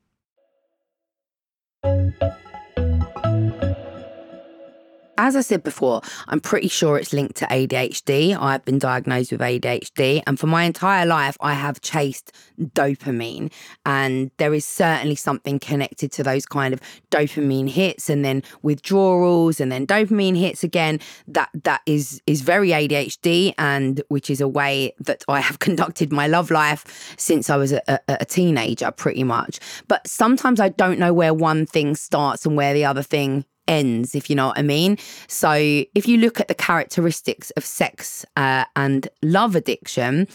As 5.19 5.35
I 5.35 5.41
said 5.41 5.63
before, 5.63 6.03
I'm 6.29 6.41
pretty 6.41 6.69
sure 6.69 6.99
it's 6.99 7.15
linked 7.15 7.37
to 7.37 7.47
ADHD. 7.47 8.37
I've 8.39 8.65
been 8.67 8.79
diagnosed 8.79 9.33
with 9.33 9.41
ADHD, 9.41 10.23
and 10.27 10.39
for 10.39 10.47
my 10.47 10.65
entire 10.65 11.07
life, 11.07 11.39
I 11.41 11.55
have 11.55 11.81
chased 11.81 12.33
dopamine. 12.61 13.51
And 13.87 14.31
there 14.37 14.53
is 14.53 14.67
certainly 14.67 15.15
something 15.15 15.59
connected 15.59 16.13
to 16.13 16.23
those 16.23 16.45
kind 16.45 16.75
of 16.75 16.81
dopamine 17.11 17.71
hits 17.71 18.11
and 18.11 18.25
then 18.27 18.43
withdrawals 18.63 19.59
and 19.59 19.73
then 19.73 19.87
dopamine 19.87 20.37
hits 20.37 20.63
again. 20.63 21.01
That 21.27 21.49
that 21.65 21.81
is 21.87 22.21
is 22.27 22.43
very 22.43 22.71
ADHD, 22.71 23.55
and 23.57 24.03
which 24.09 24.29
is 24.29 24.43
a 24.43 24.49
way 24.49 24.95
that 25.01 25.25
I 25.29 25.41
have 25.41 25.59
conducted 25.67 26.13
my 26.13 26.27
love 26.27 26.51
life 26.51 27.15
since 27.17 27.49
I 27.49 27.57
was 27.57 27.73
a, 27.73 27.81
a, 27.89 28.01
a 28.09 28.25
teenager, 28.27 28.91
pretty 28.91 29.25
much. 29.25 29.61
But 29.89 30.07
sometimes 30.07 30.61
I 30.61 30.69
don't 30.69 30.99
know 30.99 31.15
where 31.15 31.33
one 31.33 31.65
thing 31.65 31.97
starts 31.97 32.45
and 32.45 32.55
where 32.55 32.75
the 32.75 32.85
other 32.85 33.03
thing 33.03 33.47
ends, 33.69 34.15
if 34.15 34.29
you 34.31 34.37
know 34.37 34.49
what 34.49 34.59
I 34.59 34.63
mean. 34.63 34.99
So, 35.29 35.53
if 35.53 36.07
you 36.07 36.19
look 36.19 36.41
at 36.41 36.49
the 36.49 36.55
characteristics 36.55 37.51
of 37.53 37.65
sex 37.65 38.25
uh, 38.37 38.65
and 38.75 39.09
love 39.23 39.57
addiction, 39.57 40.29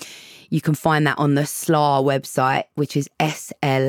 you 0.52 0.62
can 0.62 0.76
find 0.76 1.08
that 1.08 1.18
on 1.18 1.34
the 1.36 1.42
SLAAUK 1.42 2.04
website, 2.04 2.66
which 2.76 2.96
is 2.96 3.10
slaauk.org. 3.20 3.88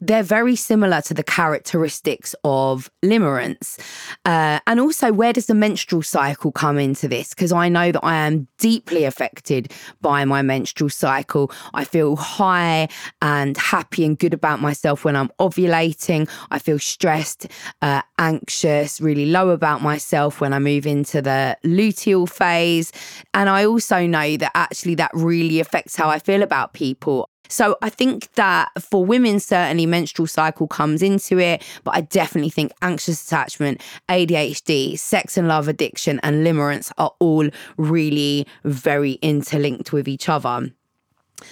They're 0.00 0.22
very 0.22 0.56
similar 0.56 1.00
to 1.02 1.14
the 1.14 1.24
characteristics 1.24 2.34
of 2.44 2.90
limerence. 3.04 3.78
Uh, 4.24 4.60
and 4.66 4.78
also, 4.80 5.12
where 5.12 5.32
does 5.32 5.46
the 5.46 5.54
menstrual 5.54 6.02
cycle 6.02 6.52
come 6.52 6.78
into 6.78 7.08
this? 7.08 7.30
Because 7.30 7.50
I 7.52 7.68
know 7.68 7.90
that 7.90 8.04
I 8.04 8.14
am 8.14 8.46
deeply 8.58 9.04
affected 9.04 9.72
by 10.00 10.24
my 10.24 10.40
menstrual 10.42 10.90
cycle. 10.90 11.50
I 11.74 11.82
feel 11.84 12.14
high 12.14 12.88
and 13.20 13.56
happy 13.56 14.04
and 14.04 14.16
good 14.16 14.32
about 14.32 14.60
myself 14.60 15.04
when 15.04 15.16
I'm 15.16 15.30
ovulating. 15.40 16.30
I 16.52 16.60
feel 16.60 16.78
stressed, 16.78 17.48
uh, 17.82 18.02
anxious, 18.18 19.00
really 19.00 19.26
low 19.26 19.48
about 19.50 19.82
myself 19.82 20.40
when 20.40 20.52
I 20.52 20.60
move 20.60 20.86
into 20.86 21.20
the 21.20 21.58
luteal 21.64 22.28
phase. 22.28 22.92
And 23.34 23.48
I 23.48 23.64
also 23.64 24.06
know 24.06 24.36
that 24.36 24.52
actually 24.54 24.94
that 24.96 25.10
really 25.14 25.60
affects 25.60 25.96
how 25.96 26.08
I 26.08 26.18
feel 26.18 26.42
about 26.42 26.72
people. 26.72 27.28
So 27.48 27.78
I 27.80 27.88
think 27.88 28.32
that 28.34 28.70
for 28.78 29.04
women, 29.04 29.40
certainly 29.40 29.86
menstrual 29.86 30.26
cycle 30.26 30.68
comes 30.68 31.02
into 31.02 31.38
it, 31.38 31.64
but 31.82 31.94
I 31.94 32.02
definitely 32.02 32.50
think 32.50 32.72
anxious 32.82 33.26
attachment, 33.26 33.80
ADHD, 34.08 34.98
sex 34.98 35.36
and 35.38 35.48
love 35.48 35.66
addiction, 35.66 36.20
and 36.22 36.46
limerence 36.46 36.92
are 36.98 37.12
all 37.18 37.48
really 37.78 38.46
very 38.64 39.12
interlinked 39.22 39.92
with 39.92 40.08
each 40.08 40.28
other. 40.28 40.70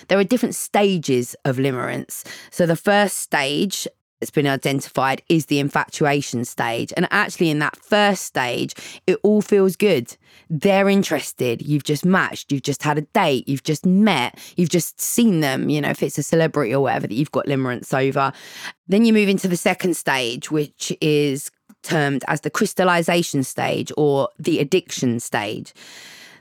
There 0.09 0.19
are 0.19 0.25
different 0.25 0.55
stages 0.55 1.35
of 1.45 1.57
limerence. 1.57 2.25
So 2.51 2.67
the 2.67 2.77
first 2.77 3.19
stage 3.19 3.87
that's 4.21 4.31
been 4.31 4.47
identified 4.47 5.23
is 5.29 5.47
the 5.47 5.59
infatuation 5.59 6.45
stage. 6.45 6.93
And 6.97 7.07
actually, 7.11 7.51
in 7.51 7.59
that 7.61 7.77
first 7.77 8.25
stage, 8.25 8.75
it 9.07 9.19
all 9.23 9.43
feels 9.43 9.77
good. 9.77 10.17
They're 10.49 10.89
interested. 10.89 11.63
You've 11.63 11.85
just 11.85 12.05
matched. 12.05 12.53
You've 12.53 12.63
just 12.63 12.83
had 12.83 12.99
a 12.99 13.03
date. 13.03 13.49
You've 13.49 13.65
just 13.65 13.85
met. 13.85 14.39
You've 14.57 14.71
just 14.71 15.01
seen 15.01 15.41
them, 15.41 15.69
you 15.69 15.81
know, 15.81 15.91
if 15.91 16.03
it's 16.03 16.19
a 16.19 16.23
celebrity 16.23 16.75
or 16.75 16.81
whatever 16.81 17.07
that 17.07 17.15
you've 17.15 17.33
got 17.33 17.47
limerence 17.47 17.93
over. 17.93 18.33
Then 18.89 19.05
you 19.05 19.13
move 19.13 19.29
into 19.29 19.49
the 19.49 19.57
second 19.57 19.97
stage, 19.97 20.51
which 20.51 20.93
is 21.01 21.51
termed 21.83 22.25
as 22.29 22.41
the 22.41 22.51
crystallization 22.51 23.45
stage 23.45 23.93
or 23.97 24.29
the 24.39 24.59
addiction 24.59 25.21
stage. 25.21 25.73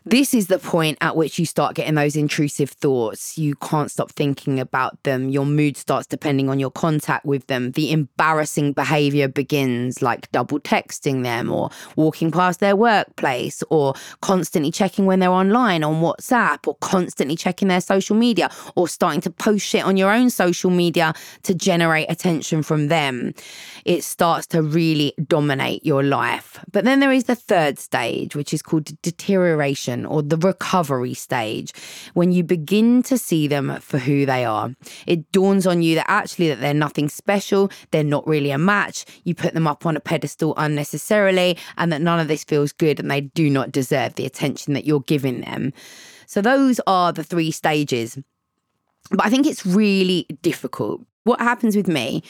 This 0.07 0.35
is 0.35 0.45
the 0.45 0.59
point 0.59 0.99
at 1.01 1.15
which 1.15 1.39
you 1.39 1.47
start 1.47 1.73
getting 1.73 1.95
those 1.95 2.15
intrusive 2.15 2.69
thoughts. 2.69 3.39
You 3.39 3.55
can't 3.55 3.89
stop 3.89 4.11
thinking 4.11 4.59
about 4.59 5.01
them. 5.01 5.29
Your 5.29 5.47
mood 5.47 5.77
starts 5.77 6.05
depending 6.05 6.47
on 6.47 6.59
your 6.59 6.69
contact 6.69 7.25
with 7.25 7.47
them. 7.47 7.71
The 7.71 7.91
embarrassing 7.91 8.73
behavior 8.73 9.27
begins, 9.27 10.03
like 10.03 10.31
double 10.31 10.59
texting 10.59 11.23
them 11.23 11.51
or 11.51 11.71
walking 11.95 12.29
past 12.29 12.59
their 12.59 12.75
workplace 12.75 13.63
or 13.71 13.95
constantly 14.21 14.69
checking 14.69 15.07
when 15.07 15.21
they're 15.21 15.31
online 15.31 15.83
on 15.83 16.03
WhatsApp 16.03 16.67
or 16.67 16.75
constantly 16.81 17.35
checking 17.35 17.67
their 17.67 17.81
social 17.81 18.15
media 18.15 18.51
or 18.75 18.87
starting 18.87 19.21
to 19.21 19.31
post 19.31 19.65
shit 19.65 19.83
on 19.83 19.97
your 19.97 20.11
own 20.11 20.29
social 20.29 20.69
media 20.69 21.15
to 21.41 21.55
generate 21.55 22.11
attention 22.11 22.61
from 22.61 22.89
them. 22.89 23.33
It 23.85 24.03
starts 24.03 24.45
to 24.47 24.61
really 24.61 25.15
dominate 25.27 25.83
your 25.83 26.03
life. 26.03 26.59
But 26.71 26.83
then 26.83 26.99
there 26.99 27.11
is 27.11 27.23
the 27.23 27.33
third 27.33 27.79
stage, 27.79 28.35
which 28.35 28.53
is 28.53 28.61
called 28.61 29.01
deterioration 29.01 29.94
or 30.03 30.23
the 30.23 30.37
recovery 30.37 31.13
stage 31.13 31.71
when 32.15 32.31
you 32.31 32.43
begin 32.43 33.03
to 33.03 33.19
see 33.19 33.47
them 33.47 33.79
for 33.81 33.99
who 33.99 34.25
they 34.25 34.43
are. 34.43 34.73
It 35.05 35.31
dawns 35.31 35.67
on 35.67 35.83
you 35.83 35.93
that 35.93 36.09
actually 36.09 36.47
that 36.47 36.59
they're 36.59 36.73
nothing 36.73 37.07
special, 37.07 37.69
they're 37.91 38.03
not 38.03 38.25
really 38.25 38.49
a 38.49 38.57
match. 38.57 39.05
You 39.25 39.35
put 39.35 39.53
them 39.53 39.67
up 39.67 39.85
on 39.85 39.95
a 39.95 39.99
pedestal 39.99 40.55
unnecessarily 40.57 41.57
and 41.77 41.93
that 41.93 42.01
none 42.01 42.19
of 42.19 42.27
this 42.27 42.43
feels 42.43 42.71
good 42.71 42.99
and 42.99 43.11
they 43.11 43.21
do 43.21 43.47
not 43.51 43.71
deserve 43.71 44.15
the 44.15 44.25
attention 44.25 44.73
that 44.73 44.85
you're 44.85 45.01
giving 45.01 45.41
them. 45.41 45.71
So 46.25 46.41
those 46.41 46.79
are 46.87 47.13
the 47.13 47.23
three 47.23 47.51
stages. 47.51 48.17
But 49.11 49.27
I 49.27 49.29
think 49.29 49.45
it's 49.45 49.67
really 49.67 50.25
difficult 50.41 51.01
what 51.25 51.41
happens 51.41 51.75
with 51.75 51.87
me 51.87 52.23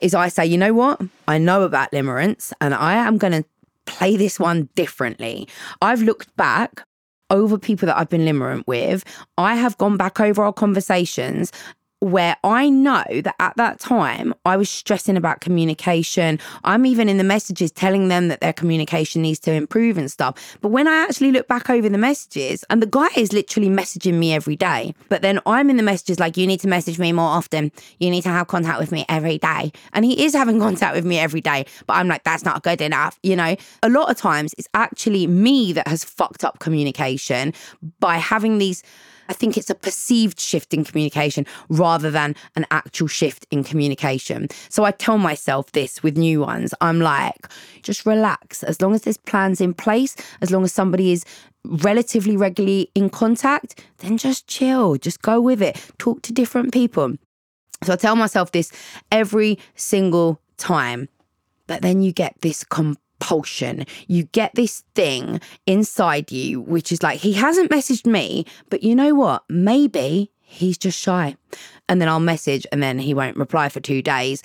is 0.00 0.14
I 0.14 0.28
say, 0.28 0.44
you 0.44 0.58
know 0.58 0.74
what? 0.74 1.00
I 1.26 1.38
know 1.38 1.62
about 1.62 1.92
limerence 1.92 2.52
and 2.60 2.74
I 2.74 2.94
am 2.94 3.16
going 3.16 3.32
to 3.32 3.44
play 3.86 4.16
this 4.16 4.38
one 4.38 4.68
differently. 4.74 5.48
I've 5.80 6.02
looked 6.02 6.36
back 6.36 6.82
over 7.30 7.58
people 7.58 7.86
that 7.86 7.96
I've 7.98 8.08
been 8.08 8.22
limerent 8.22 8.66
with, 8.66 9.04
I 9.38 9.54
have 9.54 9.78
gone 9.78 9.96
back 9.96 10.20
over 10.20 10.42
our 10.42 10.52
conversations 10.52 11.52
where 12.00 12.36
I 12.42 12.68
know 12.68 13.04
that 13.08 13.34
at 13.38 13.56
that 13.56 13.78
time 13.78 14.34
I 14.44 14.56
was 14.56 14.68
stressing 14.70 15.16
about 15.16 15.40
communication. 15.40 16.38
I'm 16.64 16.86
even 16.86 17.08
in 17.08 17.18
the 17.18 17.24
messages 17.24 17.70
telling 17.70 18.08
them 18.08 18.28
that 18.28 18.40
their 18.40 18.52
communication 18.52 19.22
needs 19.22 19.38
to 19.40 19.52
improve 19.52 19.98
and 19.98 20.10
stuff. 20.10 20.58
But 20.60 20.70
when 20.70 20.88
I 20.88 21.02
actually 21.02 21.30
look 21.30 21.46
back 21.46 21.70
over 21.70 21.88
the 21.88 21.98
messages, 21.98 22.64
and 22.70 22.82
the 22.82 22.86
guy 22.86 23.08
is 23.16 23.32
literally 23.32 23.68
messaging 23.68 24.14
me 24.14 24.32
every 24.32 24.56
day, 24.56 24.94
but 25.08 25.22
then 25.22 25.40
I'm 25.46 25.70
in 25.70 25.76
the 25.76 25.82
messages 25.82 26.18
like, 26.18 26.36
you 26.36 26.46
need 26.46 26.60
to 26.60 26.68
message 26.68 26.98
me 26.98 27.12
more 27.12 27.28
often. 27.28 27.70
You 27.98 28.10
need 28.10 28.22
to 28.22 28.30
have 28.30 28.48
contact 28.48 28.80
with 28.80 28.92
me 28.92 29.04
every 29.08 29.38
day. 29.38 29.72
And 29.92 30.04
he 30.04 30.24
is 30.24 30.32
having 30.32 30.58
contact 30.60 30.94
with 30.94 31.04
me 31.04 31.18
every 31.18 31.40
day, 31.40 31.66
but 31.86 31.94
I'm 31.94 32.08
like, 32.08 32.24
that's 32.24 32.44
not 32.44 32.62
good 32.62 32.80
enough. 32.80 33.18
You 33.22 33.36
know, 33.36 33.56
a 33.82 33.88
lot 33.88 34.10
of 34.10 34.16
times 34.16 34.54
it's 34.56 34.68
actually 34.74 35.26
me 35.26 35.72
that 35.74 35.86
has 35.86 36.02
fucked 36.02 36.44
up 36.44 36.58
communication 36.60 37.52
by 38.00 38.16
having 38.16 38.58
these 38.58 38.82
I 39.30 39.32
think 39.32 39.56
it's 39.56 39.70
a 39.70 39.76
perceived 39.76 40.40
shift 40.40 40.74
in 40.74 40.82
communication 40.82 41.46
rather 41.68 42.10
than 42.10 42.34
an 42.56 42.66
actual 42.72 43.06
shift 43.06 43.46
in 43.52 43.62
communication. 43.62 44.48
So 44.68 44.82
I 44.82 44.90
tell 44.90 45.18
myself 45.18 45.70
this 45.70 46.02
with 46.02 46.18
new 46.18 46.40
ones. 46.40 46.74
I'm 46.80 46.98
like, 47.00 47.46
just 47.82 48.04
relax. 48.04 48.64
As 48.64 48.82
long 48.82 48.92
as 48.92 49.02
there's 49.02 49.18
plans 49.18 49.60
in 49.60 49.72
place, 49.72 50.16
as 50.40 50.50
long 50.50 50.64
as 50.64 50.72
somebody 50.72 51.12
is 51.12 51.24
relatively 51.64 52.36
regularly 52.36 52.90
in 52.96 53.08
contact, 53.08 53.84
then 53.98 54.18
just 54.18 54.48
chill, 54.48 54.96
just 54.96 55.22
go 55.22 55.40
with 55.40 55.62
it, 55.62 55.80
talk 55.98 56.22
to 56.22 56.32
different 56.32 56.72
people. 56.72 57.14
So 57.84 57.92
I 57.92 57.96
tell 57.96 58.16
myself 58.16 58.50
this 58.50 58.72
every 59.12 59.60
single 59.76 60.40
time. 60.56 61.08
But 61.68 61.82
then 61.82 62.02
you 62.02 62.10
get 62.12 62.34
this 62.40 62.64
You 64.08 64.24
get 64.24 64.54
this 64.54 64.82
thing 64.94 65.40
inside 65.66 66.32
you, 66.32 66.60
which 66.60 66.90
is 66.90 67.02
like, 67.02 67.20
he 67.20 67.32
hasn't 67.32 67.70
messaged 67.70 68.06
me, 68.06 68.46
but 68.68 68.82
you 68.82 68.94
know 68.94 69.14
what? 69.14 69.44
Maybe 69.48 70.32
he's 70.50 70.76
just 70.76 70.98
shy. 70.98 71.36
And 71.88 72.00
then 72.00 72.08
I'll 72.08 72.20
message 72.20 72.66
and 72.72 72.82
then 72.82 72.98
he 72.98 73.14
won't 73.14 73.36
reply 73.36 73.68
for 73.68 73.80
two 73.80 74.02
days. 74.02 74.42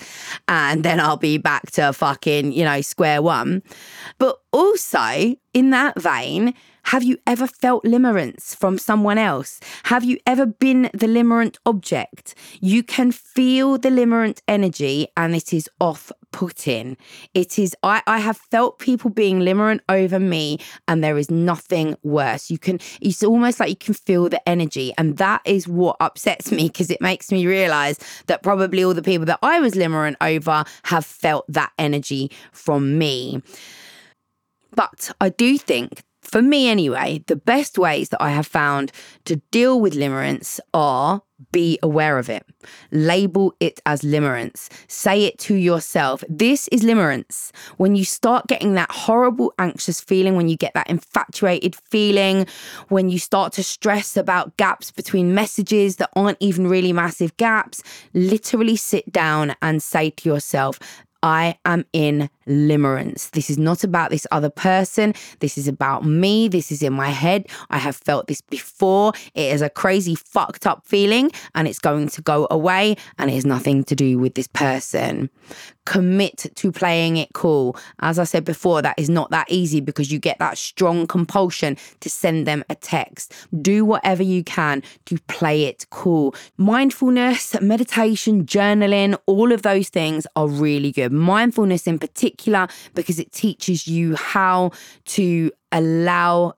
And 0.48 0.84
then 0.84 1.00
I'll 1.00 1.16
be 1.16 1.38
back 1.38 1.70
to 1.72 1.92
fucking, 1.92 2.52
you 2.52 2.64
know, 2.64 2.80
square 2.80 3.22
one. 3.22 3.62
But 4.18 4.38
also, 4.52 5.36
in 5.52 5.70
that 5.70 6.00
vein, 6.00 6.54
have 6.86 7.02
you 7.02 7.18
ever 7.26 7.48
felt 7.48 7.84
limerence 7.84 8.54
from 8.54 8.78
someone 8.78 9.18
else? 9.18 9.58
Have 9.84 10.04
you 10.04 10.18
ever 10.24 10.46
been 10.46 10.82
the 10.94 11.08
limerent 11.08 11.56
object? 11.66 12.36
You 12.60 12.84
can 12.84 13.10
feel 13.10 13.76
the 13.76 13.88
limerent 13.88 14.40
energy 14.46 15.08
and 15.16 15.34
it 15.34 15.52
is 15.52 15.68
off 15.80 16.12
putting. 16.30 16.96
It 17.34 17.58
is, 17.58 17.74
I, 17.82 18.02
I 18.06 18.18
have 18.20 18.36
felt 18.36 18.78
people 18.78 19.10
being 19.10 19.40
limerent 19.40 19.80
over 19.88 20.20
me 20.20 20.58
and 20.86 21.02
there 21.02 21.18
is 21.18 21.28
nothing 21.28 21.96
worse. 22.04 22.50
You 22.50 22.58
can, 22.58 22.78
it's 23.00 23.24
almost 23.24 23.58
like 23.58 23.70
you 23.70 23.76
can 23.76 23.94
feel 23.94 24.28
the 24.28 24.48
energy. 24.48 24.92
And 24.96 25.16
that 25.16 25.42
is 25.44 25.66
what 25.66 25.96
upsets 25.98 26.52
me 26.52 26.68
because 26.68 26.92
it 26.92 27.00
makes 27.00 27.32
me 27.32 27.48
realize 27.48 27.98
that 28.26 28.44
probably 28.44 28.84
all 28.84 28.94
the 28.94 29.02
people 29.02 29.26
that 29.26 29.40
I 29.42 29.58
was 29.58 29.74
limerent 29.74 30.16
over 30.20 30.64
have 30.84 31.04
felt 31.04 31.46
that 31.48 31.72
energy 31.80 32.30
from 32.52 32.96
me. 32.96 33.42
But 34.76 35.10
I 35.20 35.30
do 35.30 35.58
think 35.58 36.04
for 36.26 36.42
me 36.42 36.68
anyway, 36.68 37.22
the 37.26 37.36
best 37.36 37.78
ways 37.78 38.08
that 38.10 38.22
I 38.22 38.30
have 38.30 38.46
found 38.46 38.92
to 39.24 39.36
deal 39.50 39.80
with 39.80 39.94
limerence 39.94 40.60
are 40.74 41.22
be 41.52 41.78
aware 41.82 42.18
of 42.18 42.30
it. 42.30 42.46
Label 42.90 43.54
it 43.60 43.80
as 43.84 44.02
limerence. 44.02 44.68
Say 44.88 45.24
it 45.24 45.38
to 45.40 45.54
yourself. 45.54 46.24
This 46.28 46.66
is 46.68 46.82
limerence. 46.82 47.50
When 47.76 47.94
you 47.94 48.04
start 48.04 48.46
getting 48.46 48.74
that 48.74 48.90
horrible 48.90 49.52
anxious 49.58 50.00
feeling, 50.00 50.36
when 50.36 50.48
you 50.48 50.56
get 50.56 50.72
that 50.74 50.88
infatuated 50.88 51.76
feeling, 51.76 52.46
when 52.88 53.10
you 53.10 53.18
start 53.18 53.52
to 53.54 53.62
stress 53.62 54.16
about 54.16 54.56
gaps 54.56 54.90
between 54.90 55.34
messages 55.34 55.96
that 55.96 56.10
aren't 56.16 56.38
even 56.40 56.68
really 56.68 56.92
massive 56.92 57.36
gaps, 57.36 57.82
literally 58.14 58.76
sit 58.76 59.10
down 59.12 59.54
and 59.60 59.82
say 59.82 60.10
to 60.10 60.28
yourself, 60.28 60.78
I 61.26 61.58
am 61.64 61.84
in 61.92 62.30
limerence. 62.46 63.32
This 63.32 63.50
is 63.50 63.58
not 63.58 63.82
about 63.82 64.10
this 64.10 64.28
other 64.30 64.48
person. 64.48 65.12
This 65.40 65.58
is 65.58 65.66
about 65.66 66.04
me. 66.04 66.46
This 66.46 66.70
is 66.70 66.84
in 66.84 66.92
my 66.92 67.08
head. 67.08 67.48
I 67.68 67.78
have 67.78 67.96
felt 67.96 68.28
this 68.28 68.40
before. 68.40 69.12
It 69.34 69.52
is 69.52 69.60
a 69.60 69.68
crazy, 69.68 70.14
fucked 70.14 70.68
up 70.68 70.86
feeling 70.86 71.32
and 71.56 71.66
it's 71.66 71.80
going 71.80 72.10
to 72.10 72.22
go 72.22 72.46
away 72.48 72.96
and 73.18 73.28
it 73.28 73.34
has 73.34 73.44
nothing 73.44 73.82
to 73.84 73.96
do 73.96 74.20
with 74.20 74.36
this 74.36 74.46
person. 74.46 75.28
Commit 75.86 76.46
to 76.54 76.70
playing 76.70 77.16
it 77.16 77.32
cool. 77.32 77.76
As 78.00 78.18
I 78.18 78.24
said 78.24 78.44
before, 78.44 78.82
that 78.82 78.98
is 78.98 79.08
not 79.08 79.30
that 79.30 79.46
easy 79.50 79.80
because 79.80 80.12
you 80.12 80.18
get 80.18 80.38
that 80.38 80.58
strong 80.58 81.06
compulsion 81.06 81.78
to 82.00 82.10
send 82.10 82.46
them 82.46 82.62
a 82.68 82.74
text. 82.74 83.32
Do 83.62 83.84
whatever 83.84 84.22
you 84.22 84.44
can 84.44 84.82
to 85.06 85.18
play 85.28 85.64
it 85.64 85.86
cool. 85.90 86.34
Mindfulness, 86.58 87.58
meditation, 87.60 88.44
journaling, 88.44 89.18
all 89.26 89.52
of 89.52 89.62
those 89.62 89.88
things 89.88 90.26
are 90.36 90.48
really 90.48 90.92
good. 90.92 91.12
Mindfulness 91.12 91.86
in 91.86 91.98
particular 91.98 92.68
because 92.94 93.18
it 93.18 93.32
teaches 93.32 93.86
you 93.86 94.14
how 94.16 94.72
to 95.06 95.50
allow 95.72 96.54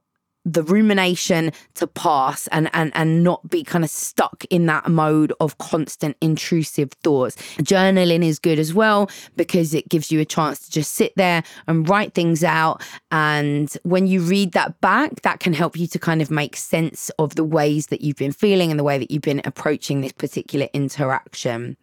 the 0.52 0.62
rumination 0.62 1.52
to 1.74 1.86
pass 1.86 2.46
and 2.48 2.70
and 2.72 2.90
and 2.94 3.22
not 3.22 3.48
be 3.50 3.62
kind 3.62 3.84
of 3.84 3.90
stuck 3.90 4.44
in 4.50 4.66
that 4.66 4.88
mode 4.88 5.32
of 5.40 5.58
constant 5.58 6.16
intrusive 6.20 6.90
thoughts. 7.02 7.36
Journaling 7.58 8.24
is 8.24 8.38
good 8.38 8.58
as 8.58 8.72
well 8.72 9.10
because 9.36 9.74
it 9.74 9.88
gives 9.88 10.10
you 10.10 10.20
a 10.20 10.24
chance 10.24 10.60
to 10.66 10.70
just 10.70 10.92
sit 10.92 11.12
there 11.16 11.42
and 11.66 11.88
write 11.88 12.14
things 12.14 12.42
out 12.42 12.82
and 13.10 13.76
when 13.82 14.06
you 14.06 14.20
read 14.20 14.52
that 14.52 14.80
back 14.80 15.22
that 15.22 15.40
can 15.40 15.52
help 15.52 15.76
you 15.76 15.86
to 15.86 15.98
kind 15.98 16.22
of 16.22 16.30
make 16.30 16.56
sense 16.56 17.10
of 17.18 17.34
the 17.34 17.44
ways 17.44 17.88
that 17.88 18.00
you've 18.00 18.16
been 18.16 18.32
feeling 18.32 18.70
and 18.70 18.78
the 18.78 18.84
way 18.84 18.98
that 18.98 19.10
you've 19.10 19.22
been 19.22 19.42
approaching 19.44 20.00
this 20.00 20.12
particular 20.12 20.68
interaction. 20.72 21.76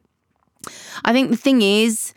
I 1.04 1.14
think 1.14 1.30
the 1.30 1.38
thing 1.38 1.62
is 1.62 2.14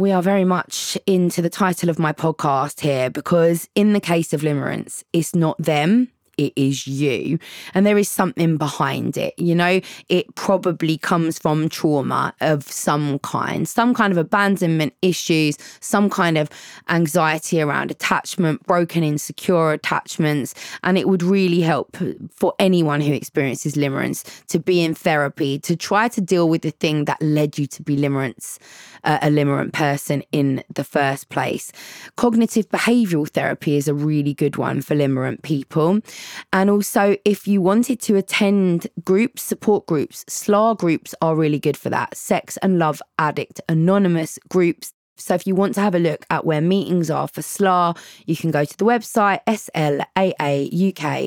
we 0.00 0.12
are 0.12 0.22
very 0.22 0.44
much 0.44 0.96
into 1.06 1.42
the 1.42 1.50
title 1.50 1.90
of 1.90 1.98
my 1.98 2.10
podcast 2.10 2.80
here 2.80 3.10
because, 3.10 3.68
in 3.74 3.92
the 3.92 4.00
case 4.00 4.32
of 4.32 4.40
limerence, 4.40 5.04
it's 5.12 5.34
not 5.34 5.58
them, 5.58 6.08
it 6.40 6.52
is 6.56 6.86
you. 6.86 7.38
And 7.74 7.84
there 7.84 7.98
is 7.98 8.08
something 8.08 8.56
behind 8.56 9.16
it. 9.16 9.34
You 9.38 9.54
know, 9.54 9.80
it 10.08 10.34
probably 10.34 10.96
comes 10.96 11.38
from 11.38 11.68
trauma 11.68 12.34
of 12.40 12.64
some 12.64 13.18
kind, 13.18 13.68
some 13.68 13.92
kind 13.92 14.10
of 14.10 14.16
abandonment 14.16 14.94
issues, 15.02 15.58
some 15.80 16.08
kind 16.08 16.38
of 16.38 16.48
anxiety 16.88 17.60
around 17.60 17.90
attachment, 17.90 18.66
broken, 18.66 19.04
insecure 19.04 19.72
attachments. 19.72 20.54
And 20.82 20.96
it 20.96 21.08
would 21.08 21.22
really 21.22 21.60
help 21.60 21.96
for 22.32 22.54
anyone 22.58 23.02
who 23.02 23.12
experiences 23.12 23.74
limerence 23.74 24.24
to 24.46 24.58
be 24.58 24.82
in 24.82 24.94
therapy, 24.94 25.58
to 25.60 25.76
try 25.76 26.08
to 26.08 26.20
deal 26.20 26.48
with 26.48 26.62
the 26.62 26.70
thing 26.70 27.04
that 27.04 27.20
led 27.20 27.58
you 27.58 27.66
to 27.66 27.82
be 27.82 27.96
limerence, 27.96 28.58
uh, 29.04 29.18
a 29.20 29.28
limerent 29.28 29.72
person 29.72 30.22
in 30.32 30.64
the 30.74 30.84
first 30.84 31.28
place. 31.28 31.70
Cognitive 32.16 32.68
behavioral 32.70 33.28
therapy 33.28 33.76
is 33.76 33.88
a 33.88 33.94
really 33.94 34.32
good 34.32 34.56
one 34.56 34.80
for 34.80 34.94
limerent 34.94 35.42
people. 35.42 36.00
And 36.52 36.70
also, 36.70 37.16
if 37.24 37.46
you 37.46 37.60
wanted 37.60 38.00
to 38.02 38.16
attend 38.16 38.86
groups, 39.04 39.42
support 39.42 39.86
groups, 39.86 40.24
SLA 40.28 40.76
groups 40.78 41.14
are 41.20 41.36
really 41.36 41.58
good 41.58 41.76
for 41.76 41.90
that. 41.90 42.16
Sex 42.16 42.56
and 42.58 42.78
Love 42.78 43.02
Addict 43.18 43.60
Anonymous 43.68 44.38
groups. 44.48 44.92
So 45.20 45.34
if 45.34 45.46
you 45.46 45.54
want 45.54 45.74
to 45.74 45.80
have 45.80 45.94
a 45.94 45.98
look 45.98 46.24
at 46.30 46.44
where 46.44 46.60
meetings 46.60 47.10
are 47.10 47.28
for 47.28 47.40
SLA, 47.42 47.96
you 48.26 48.36
can 48.36 48.50
go 48.50 48.64
to 48.64 48.76
the 48.76 48.84
website 48.84 49.40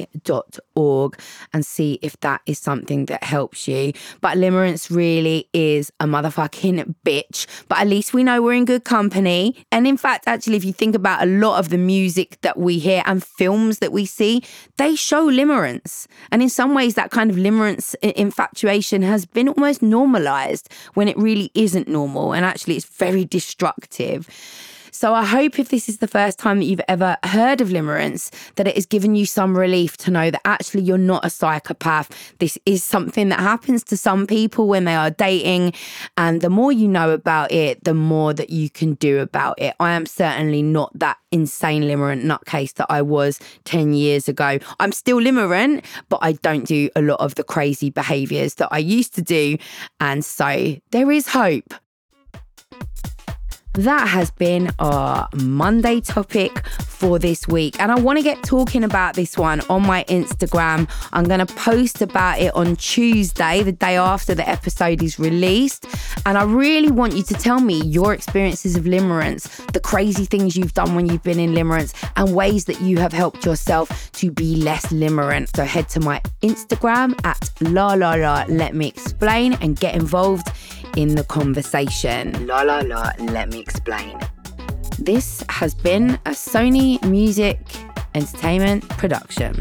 slaauk.org 0.09 1.19
and 1.53 1.65
see 1.65 1.99
if 2.01 2.19
that 2.21 2.41
is 2.45 2.59
something 2.59 3.05
that 3.05 3.23
helps 3.23 3.67
you. 3.67 3.93
But 4.21 4.37
limerence 4.37 4.89
really 4.89 5.47
is 5.53 5.91
a 5.99 6.05
motherfucking 6.05 6.95
bitch. 7.05 7.47
But 7.67 7.79
at 7.79 7.87
least 7.87 8.13
we 8.13 8.23
know 8.23 8.41
we're 8.41 8.53
in 8.53 8.65
good 8.65 8.83
company. 8.83 9.65
And 9.71 9.85
in 9.87 9.97
fact, 9.97 10.27
actually, 10.27 10.57
if 10.57 10.65
you 10.65 10.73
think 10.73 10.95
about 10.95 11.21
a 11.23 11.25
lot 11.27 11.59
of 11.59 11.69
the 11.69 11.77
music 11.77 12.41
that 12.41 12.57
we 12.57 12.79
hear 12.79 13.03
and 13.05 13.23
films 13.23 13.79
that 13.79 13.91
we 13.91 14.05
see, 14.05 14.43
they 14.77 14.95
show 14.95 15.29
limerence. 15.29 16.07
And 16.31 16.41
in 16.41 16.49
some 16.49 16.73
ways, 16.73 16.95
that 16.95 17.11
kind 17.11 17.29
of 17.29 17.37
limerence 17.37 17.95
infatuation 18.01 19.01
has 19.03 19.25
been 19.25 19.49
almost 19.49 19.81
normalized 19.81 20.69
when 20.93 21.07
it 21.07 21.17
really 21.17 21.51
isn't 21.53 21.87
normal. 21.87 22.33
And 22.33 22.45
actually, 22.45 22.75
it's 22.75 22.85
very 22.85 23.25
destructive 23.25 23.82
So 24.93 25.15
I 25.15 25.25
hope 25.25 25.57
if 25.57 25.69
this 25.69 25.89
is 25.89 25.97
the 25.97 26.07
first 26.07 26.37
time 26.37 26.59
that 26.59 26.65
you've 26.65 26.79
ever 26.87 27.17
heard 27.23 27.61
of 27.61 27.69
limerence, 27.69 28.29
that 28.55 28.67
it 28.67 28.75
has 28.75 28.85
given 28.85 29.15
you 29.15 29.25
some 29.25 29.57
relief 29.57 29.97
to 29.97 30.11
know 30.11 30.29
that 30.29 30.41
actually 30.45 30.83
you're 30.83 30.99
not 30.99 31.25
a 31.25 31.31
psychopath. 31.31 32.35
This 32.37 32.59
is 32.67 32.83
something 32.83 33.29
that 33.29 33.39
happens 33.39 33.83
to 33.85 33.97
some 33.97 34.27
people 34.27 34.67
when 34.67 34.85
they 34.85 34.93
are 34.93 35.09
dating. 35.09 35.73
And 36.15 36.41
the 36.41 36.49
more 36.51 36.71
you 36.71 36.87
know 36.87 37.09
about 37.09 37.51
it, 37.51 37.83
the 37.83 37.95
more 37.95 38.35
that 38.35 38.51
you 38.51 38.69
can 38.69 38.93
do 38.93 39.19
about 39.19 39.59
it. 39.59 39.75
I 39.79 39.93
am 39.93 40.05
certainly 40.05 40.61
not 40.61 40.91
that 40.99 41.17
insane 41.31 41.83
limerent 41.83 42.23
nutcase 42.23 42.75
that 42.75 42.87
I 42.89 43.01
was 43.01 43.39
10 43.65 43.93
years 43.93 44.29
ago. 44.29 44.59
I'm 44.79 44.91
still 44.91 45.17
limerent, 45.17 45.83
but 46.09 46.19
I 46.21 46.33
don't 46.33 46.67
do 46.67 46.91
a 46.95 47.01
lot 47.01 47.19
of 47.19 47.33
the 47.33 47.43
crazy 47.43 47.89
behaviors 47.89 48.55
that 48.55 48.69
I 48.71 48.77
used 48.77 49.15
to 49.15 49.23
do. 49.23 49.57
And 49.99 50.23
so 50.23 50.75
there 50.91 51.11
is 51.11 51.27
hope 51.27 51.73
that 53.73 54.07
has 54.07 54.31
been 54.31 54.71
our 54.79 55.27
Monday 55.35 55.99
topic 56.01 56.65
for 56.67 57.19
this 57.19 57.47
week. 57.47 57.79
And 57.79 57.91
I 57.91 57.99
want 57.99 58.17
to 58.17 58.23
get 58.23 58.43
talking 58.43 58.83
about 58.83 59.15
this 59.15 59.37
one 59.37 59.61
on 59.69 59.85
my 59.85 60.03
Instagram. 60.05 60.89
I'm 61.11 61.25
going 61.25 61.45
to 61.45 61.53
post 61.55 62.01
about 62.01 62.39
it 62.39 62.53
on 62.55 62.75
Tuesday, 62.75 63.63
the 63.63 63.71
day 63.71 63.97
after 63.97 64.35
the 64.35 64.47
episode 64.47 65.01
is 65.01 65.19
released. 65.19 65.85
And 66.25 66.37
I 66.37 66.43
really 66.43 66.91
want 66.91 67.15
you 67.15 67.23
to 67.23 67.33
tell 67.33 67.59
me 67.59 67.81
your 67.83 68.13
experiences 68.13 68.75
of 68.75 68.83
limerence, 68.83 69.49
the 69.73 69.79
crazy 69.79 70.25
things 70.25 70.55
you've 70.55 70.73
done 70.73 70.95
when 70.95 71.07
you've 71.07 71.23
been 71.23 71.39
in 71.39 71.53
limerence, 71.53 71.93
and 72.15 72.35
ways 72.35 72.65
that 72.65 72.79
you 72.81 72.97
have 72.97 73.11
helped 73.11 73.45
yourself 73.45 74.11
to 74.13 74.31
be 74.31 74.55
less 74.55 74.85
limerent. 74.87 75.55
So 75.55 75.65
head 75.65 75.89
to 75.89 75.99
my 75.99 76.21
Instagram 76.41 77.19
at 77.25 77.51
la 77.59 77.93
la 77.93 78.13
la 78.13 78.45
let 78.47 78.75
me 78.75 78.87
explain 78.87 79.53
and 79.53 79.79
get 79.79 79.95
involved 79.95 80.51
in 80.95 81.15
the 81.15 81.23
conversation. 81.23 82.47
La 82.47 82.61
la 82.61 82.79
la, 82.79 83.11
let 83.19 83.49
me 83.49 83.59
explain. 83.59 84.17
This 84.99 85.43
has 85.49 85.73
been 85.73 86.19
a 86.25 86.31
Sony 86.31 87.03
Music 87.03 87.59
Entertainment 88.15 88.87
production. 88.89 89.55